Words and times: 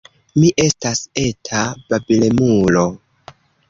Mi 0.37 0.47
estas 0.63 1.03
eta 1.25 1.63
babilemulo. 1.93 2.91